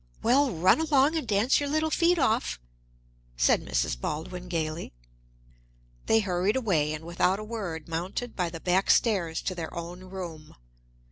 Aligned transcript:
"Well, 0.23 0.49
run 0.49 0.81
along 0.81 1.15
and 1.15 1.27
dance 1.27 1.59
your 1.59 1.69
little 1.69 1.91
feet 1.91 2.17
off," 2.17 2.59
said 3.37 3.63
Mrs. 3.63 4.01
Baldwin 4.01 4.47
gaily. 4.47 4.93
They 6.07 6.21
hurried 6.21 6.55
away, 6.55 6.91
and 6.91 7.05
without 7.05 7.37
a 7.37 7.43
word 7.43 7.87
mounted 7.87 8.35
by 8.35 8.49
the 8.49 8.59
back 8.59 8.89
stairs 8.89 9.43
to 9.43 9.53
their 9.53 9.71
own 9.75 10.05
room. 10.05 10.55